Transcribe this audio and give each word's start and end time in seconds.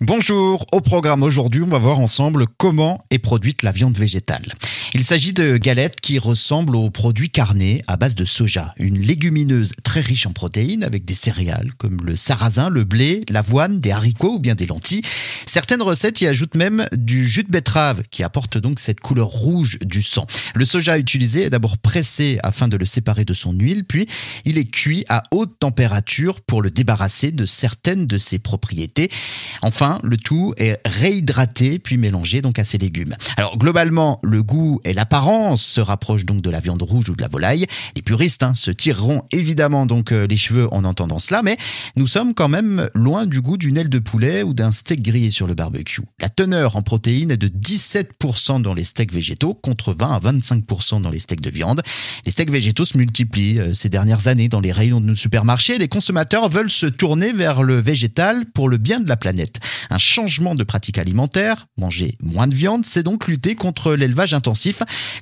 Bonjour, 0.00 0.66
au 0.72 0.80
programme 0.80 1.22
aujourd'hui, 1.22 1.62
on 1.62 1.68
va 1.68 1.78
voir 1.78 2.00
ensemble 2.00 2.46
comment 2.58 3.04
est 3.12 3.20
produite 3.20 3.62
la 3.62 3.70
viande 3.70 3.96
végétale. 3.96 4.52
Il 4.96 5.02
s'agit 5.02 5.32
de 5.32 5.56
galettes 5.56 6.00
qui 6.00 6.20
ressemblent 6.20 6.76
aux 6.76 6.88
produits 6.88 7.28
carnés 7.28 7.82
à 7.88 7.96
base 7.96 8.14
de 8.14 8.24
soja, 8.24 8.70
une 8.78 9.00
légumineuse 9.00 9.72
très 9.82 10.00
riche 10.00 10.24
en 10.24 10.32
protéines 10.32 10.84
avec 10.84 11.04
des 11.04 11.14
céréales 11.14 11.72
comme 11.78 11.96
le 12.04 12.14
sarrasin, 12.14 12.68
le 12.68 12.84
blé, 12.84 13.24
l'avoine, 13.28 13.80
des 13.80 13.90
haricots 13.90 14.36
ou 14.36 14.38
bien 14.38 14.54
des 14.54 14.66
lentilles. 14.66 15.02
Certaines 15.46 15.82
recettes 15.82 16.20
y 16.20 16.28
ajoutent 16.28 16.54
même 16.54 16.86
du 16.92 17.26
jus 17.26 17.42
de 17.42 17.50
betterave 17.50 18.04
qui 18.12 18.22
apporte 18.22 18.56
donc 18.56 18.78
cette 18.78 19.00
couleur 19.00 19.26
rouge 19.26 19.80
du 19.80 20.00
sang. 20.00 20.28
Le 20.54 20.64
soja 20.64 20.96
utilisé 20.96 21.42
est 21.42 21.50
d'abord 21.50 21.76
pressé 21.76 22.38
afin 22.44 22.68
de 22.68 22.76
le 22.76 22.86
séparer 22.86 23.24
de 23.24 23.34
son 23.34 23.52
huile, 23.52 23.84
puis 23.84 24.06
il 24.44 24.58
est 24.58 24.70
cuit 24.70 25.04
à 25.08 25.24
haute 25.32 25.58
température 25.58 26.40
pour 26.40 26.62
le 26.62 26.70
débarrasser 26.70 27.32
de 27.32 27.46
certaines 27.46 28.06
de 28.06 28.16
ses 28.16 28.38
propriétés. 28.38 29.10
Enfin, 29.60 29.98
le 30.04 30.18
tout 30.18 30.54
est 30.56 30.78
réhydraté 30.86 31.80
puis 31.80 31.96
mélangé 31.96 32.42
donc 32.42 32.60
à 32.60 32.64
ces 32.64 32.78
légumes. 32.78 33.16
Alors 33.36 33.58
globalement, 33.58 34.20
le 34.22 34.44
goût 34.44 34.80
et 34.84 34.92
l'apparence 34.92 35.64
se 35.64 35.80
rapprochent 35.80 36.24
donc 36.24 36.40
de 36.40 36.50
la 36.50 36.60
viande 36.60 36.82
rouge 36.82 37.08
ou 37.08 37.16
de 37.16 37.22
la 37.22 37.28
volaille. 37.28 37.66
Les 37.96 38.02
puristes 38.02 38.42
hein, 38.42 38.54
se 38.54 38.70
tireront 38.70 39.22
évidemment 39.32 39.86
donc 39.86 40.12
euh, 40.12 40.26
les 40.26 40.36
cheveux 40.36 40.68
en 40.72 40.84
entendant 40.84 41.18
cela, 41.18 41.42
mais 41.42 41.56
nous 41.96 42.06
sommes 42.06 42.34
quand 42.34 42.48
même 42.48 42.88
loin 42.94 43.26
du 43.26 43.40
goût 43.40 43.56
d'une 43.56 43.76
aile 43.76 43.88
de 43.88 43.98
poulet 43.98 44.42
ou 44.42 44.54
d'un 44.54 44.70
steak 44.70 45.02
grillé 45.02 45.30
sur 45.30 45.46
le 45.46 45.54
barbecue. 45.54 46.02
La 46.20 46.28
teneur 46.28 46.76
en 46.76 46.82
protéines 46.82 47.30
est 47.30 47.36
de 47.36 47.48
17% 47.48 48.62
dans 48.62 48.74
les 48.74 48.84
steaks 48.84 49.12
végétaux 49.12 49.54
contre 49.54 49.94
20 49.94 50.14
à 50.14 50.20
25% 50.20 51.02
dans 51.02 51.10
les 51.10 51.18
steaks 51.18 51.40
de 51.40 51.50
viande. 51.50 51.82
Les 52.24 52.32
steaks 52.32 52.50
végétaux 52.50 52.84
se 52.84 52.96
multiplient 52.96 53.58
euh, 53.58 53.74
ces 53.74 53.88
dernières 53.88 54.28
années 54.28 54.48
dans 54.48 54.60
les 54.60 54.72
rayons 54.72 55.00
de 55.00 55.06
nos 55.06 55.14
supermarchés. 55.14 55.78
Les 55.78 55.88
consommateurs 55.88 56.48
veulent 56.48 56.70
se 56.70 56.86
tourner 56.86 57.32
vers 57.32 57.62
le 57.62 57.80
végétal 57.80 58.46
pour 58.46 58.68
le 58.68 58.76
bien 58.76 59.00
de 59.00 59.08
la 59.08 59.16
planète. 59.16 59.60
Un 59.90 59.98
changement 59.98 60.54
de 60.54 60.64
pratique 60.64 60.98
alimentaire, 60.98 61.66
manger 61.76 62.16
moins 62.20 62.46
de 62.46 62.54
viande, 62.54 62.84
c'est 62.84 63.02
donc 63.02 63.26
lutter 63.28 63.54
contre 63.54 63.94
l'élevage 63.94 64.34
intensif, 64.34 64.73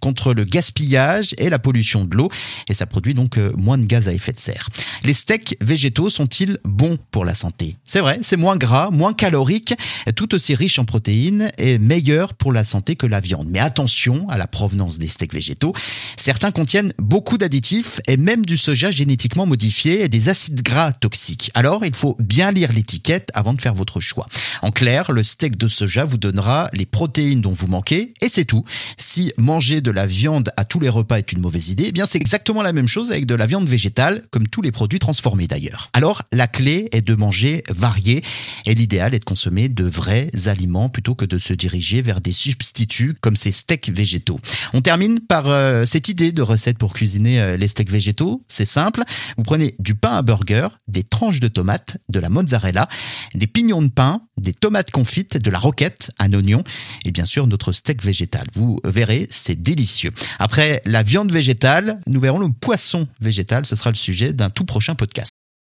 contre 0.00 0.34
le 0.34 0.44
gaspillage 0.44 1.34
et 1.38 1.50
la 1.50 1.58
pollution 1.58 2.04
de 2.04 2.16
l'eau, 2.16 2.30
et 2.68 2.74
ça 2.74 2.86
produit 2.86 3.14
donc 3.14 3.38
euh, 3.38 3.52
moins 3.56 3.78
de 3.78 3.86
gaz 3.86 4.08
à 4.08 4.12
effet 4.12 4.32
de 4.32 4.38
serre. 4.38 4.68
Les 5.04 5.14
steaks 5.14 5.56
végétaux 5.60 6.10
sont-ils 6.10 6.58
bons 6.64 6.98
pour 7.10 7.24
la 7.24 7.34
santé? 7.34 7.76
C'est 7.84 8.00
vrai, 8.00 8.18
c'est 8.22 8.36
moins 8.36 8.56
gras, 8.56 8.90
moins 8.90 9.14
calorique, 9.14 9.74
tout 10.16 10.34
aussi 10.34 10.54
riche 10.54 10.78
en 10.78 10.84
protéines 10.84 11.50
et 11.58 11.78
meilleur 11.78 12.34
pour 12.34 12.52
la 12.52 12.64
santé 12.64 12.96
que 12.96 13.06
la 13.06 13.20
viande. 13.20 13.48
Mais 13.50 13.58
attention 13.58 14.28
à 14.28 14.36
la 14.36 14.46
provenance 14.46 14.98
des 14.98 15.08
steaks 15.08 15.34
végétaux. 15.34 15.74
Certains 16.16 16.50
contiennent 16.50 16.92
beaucoup 16.98 17.38
d'additifs 17.38 18.00
et 18.06 18.16
même 18.16 18.44
du 18.44 18.56
soja 18.56 18.90
génétiquement 18.90 19.46
modifié 19.46 20.04
et 20.04 20.08
des 20.08 20.28
acides 20.28 20.62
gras 20.62 20.92
toxiques. 20.92 21.50
Alors, 21.54 21.84
il 21.84 21.94
faut 21.94 22.16
bien 22.18 22.52
lire 22.52 22.72
l'étiquette 22.72 23.30
avant 23.34 23.54
de 23.54 23.60
faire 23.60 23.74
votre 23.74 24.00
choix. 24.00 24.28
En 24.62 24.70
clair, 24.70 25.12
le 25.12 25.22
steak 25.22 25.56
de 25.56 25.68
soja 25.68 26.04
vous 26.04 26.18
donnera 26.18 26.68
les 26.72 26.86
protéines 26.86 27.40
dont 27.40 27.52
vous 27.52 27.66
manquez 27.66 28.14
et 28.20 28.28
c'est 28.28 28.44
tout. 28.44 28.64
Si 28.98 29.29
manger 29.38 29.80
de 29.80 29.90
la 29.90 30.06
viande 30.06 30.50
à 30.56 30.64
tous 30.64 30.80
les 30.80 30.88
repas 30.88 31.18
est 31.18 31.32
une 31.32 31.40
mauvaise 31.40 31.70
idée, 31.70 31.84
eh 31.88 31.92
bien 31.92 32.06
c'est 32.06 32.18
exactement 32.18 32.62
la 32.62 32.72
même 32.72 32.88
chose 32.88 33.10
avec 33.10 33.26
de 33.26 33.34
la 33.34 33.46
viande 33.46 33.68
végétale, 33.68 34.24
comme 34.30 34.48
tous 34.48 34.62
les 34.62 34.72
produits 34.72 34.98
transformés 34.98 35.46
d'ailleurs. 35.46 35.90
Alors, 35.92 36.22
la 36.32 36.46
clé 36.46 36.88
est 36.92 37.02
de 37.02 37.14
manger 37.14 37.62
varié 37.68 38.22
et 38.66 38.74
l'idéal 38.74 39.14
est 39.14 39.18
de 39.18 39.24
consommer 39.24 39.68
de 39.68 39.84
vrais 39.84 40.30
aliments 40.46 40.88
plutôt 40.88 41.14
que 41.14 41.24
de 41.24 41.38
se 41.38 41.52
diriger 41.52 42.02
vers 42.02 42.20
des 42.20 42.32
substituts 42.32 43.14
comme 43.20 43.36
ces 43.36 43.52
steaks 43.52 43.90
végétaux. 43.90 44.40
On 44.72 44.80
termine 44.80 45.20
par 45.20 45.48
euh, 45.48 45.84
cette 45.84 46.08
idée 46.08 46.32
de 46.32 46.42
recette 46.42 46.78
pour 46.78 46.94
cuisiner 46.94 47.40
euh, 47.40 47.56
les 47.56 47.68
steaks 47.68 47.90
végétaux. 47.90 48.42
C'est 48.48 48.64
simple. 48.64 49.02
Vous 49.36 49.42
prenez 49.42 49.74
du 49.78 49.94
pain 49.94 50.16
à 50.16 50.22
burger, 50.22 50.68
des 50.88 51.02
tranches 51.02 51.40
de 51.40 51.48
tomates, 51.48 51.98
de 52.08 52.20
la 52.20 52.28
mozzarella, 52.28 52.88
des 53.34 53.46
pignons 53.46 53.82
de 53.82 53.88
pain, 53.88 54.22
des 54.36 54.52
tomates 54.52 54.90
confites, 54.90 55.36
de 55.36 55.50
la 55.50 55.58
roquette, 55.58 56.10
un 56.18 56.32
oignon 56.32 56.64
et 57.04 57.12
bien 57.12 57.24
sûr 57.24 57.46
notre 57.46 57.72
steak 57.72 58.02
végétal. 58.02 58.46
Vous 58.54 58.80
verrez, 58.84 59.19
c'est 59.30 59.60
délicieux. 59.60 60.10
Après 60.38 60.82
la 60.84 61.02
viande 61.02 61.32
végétale, 61.32 62.00
nous 62.06 62.20
verrons 62.20 62.38
le 62.38 62.50
poisson 62.52 63.08
végétal. 63.20 63.66
Ce 63.66 63.76
sera 63.76 63.90
le 63.90 63.96
sujet 63.96 64.32
d'un 64.32 64.50
tout 64.50 64.64
prochain 64.64 64.94
podcast. 64.94 65.30